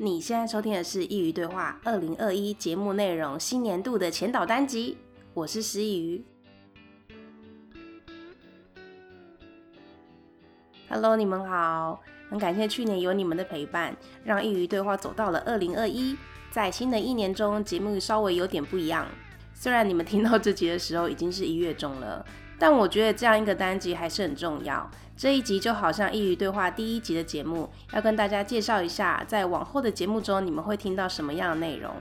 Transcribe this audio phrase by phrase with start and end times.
[0.00, 4.96] 你现在收听的是《佾萮对话》二零二一节目内容新年度的前导单集，
[5.34, 6.22] 我是师佾萮。
[10.88, 16.16] Hello，你们好，很感谢去年有你们的陪伴，让《佾萮对话》走到了二零二一。
[16.52, 19.04] 在新的一年中，节目稍微有点不一样。
[19.52, 22.24] 虽然你们听到这集的时候已经是一月中了，
[22.58, 24.90] 但我觉得这样一个单集还是很重要。
[25.16, 31.92] 这一集就好像《佾萮对话》第一集的节目，要跟大家介绍一下，在往后的节目中你们会听到什么样的内容。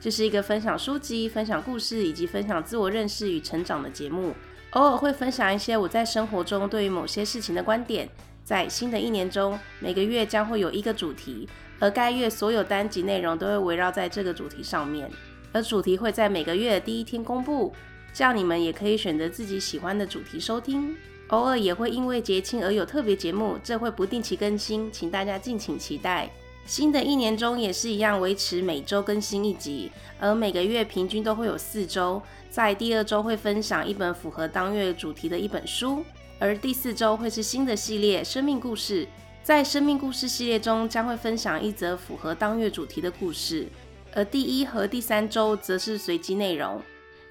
[0.00, 4.34] 这是一个分享书籍、分享故事以及分享自我认识与成长的节目，
[4.70, 8.08] 偶尔会分享一些我在生活中对于某些事情的观点。
[8.44, 11.48] 在新的一年中，每个月将会有一个主题，
[11.78, 15.08] 而该月所有单集内容都会围绕在这个主题上面，
[15.52, 17.72] 而主题会在每个月的第一天公布，
[18.12, 20.96] 这样你们也可以选择自己喜欢的主题收听。
[21.28, 26.30] 偶尔也会因为节庆而有特别节目，这会不定期更新，请大家敬请期待。
[26.66, 36.04] 新的一年中也是一样，维持每周更新一集，而每个月平均都会有四周，在第二周会分享一本符合当月主题的一本书，
[36.38, 39.08] 而第四周会是新的系列生命故事，
[39.42, 43.66] 在生命故事系列中将会分享一则符合当月主题的故事，
[44.14, 46.80] 而第一和第三周则是随机内容。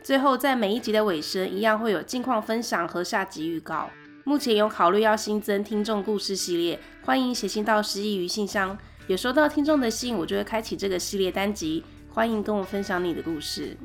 [0.04, 3.88] 最后，在每一集的尾声，一样会有近况分享和下集预告。
[4.24, 8.76] 目前有考虑要新增听众故事系列，欢迎写信到师佾萮信箱。
[9.06, 11.84] 有收到听众的信，我就会开启这个系列单集。
[12.10, 13.78] 欢迎跟我分享你的故事。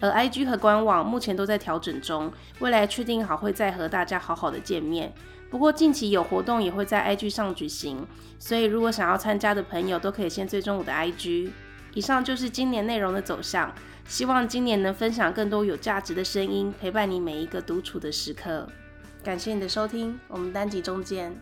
[0.00, 5.14] 而 IG 和官网目前都在调整中，未来确定好会再和大家好好的见面。
[5.48, 8.06] 不过近期有活动也会在 IG 上举行，
[8.38, 11.50] 所以如果想要参加的朋友都可以先追踪我的 IG。
[11.94, 13.72] 以上就是今年内容的走向。
[14.06, 18.68] 希望今年能分享更多有价值的声音，陪伴你每一个独处的时刻。
[19.22, 21.34] 感谢你的收听，我们单集中见。